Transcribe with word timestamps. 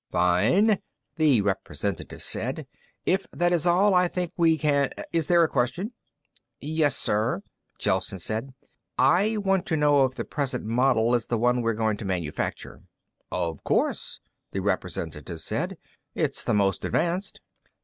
"Fine," 0.11 0.79
the 1.17 1.41
representative 1.41 2.23
said. 2.23 2.65
"If 3.05 3.27
that 3.31 3.53
is 3.53 3.67
all, 3.67 3.93
I 3.93 4.07
think 4.07 4.33
we 4.35 4.57
can 4.57 4.89
is 5.13 5.27
there 5.27 5.43
a 5.43 5.47
question?" 5.47 5.93
"Yes, 6.59 6.97
sir," 6.97 7.43
Gelsen 7.77 8.17
said. 8.17 8.55
"I 8.97 9.37
want 9.37 9.67
to 9.67 9.77
know 9.77 10.03
if 10.05 10.15
the 10.15 10.25
present 10.25 10.65
model 10.65 11.13
is 11.13 11.27
the 11.27 11.37
one 11.37 11.61
we 11.61 11.69
are 11.69 11.75
going 11.75 11.97
to 11.97 12.05
manufacture." 12.05 12.81
"Of 13.31 13.63
course," 13.63 14.19
the 14.53 14.59
representative 14.59 15.39
said. 15.39 15.77
"It's 16.15 16.43
the 16.43 16.55
most 16.55 16.83
advanced." 16.83 17.39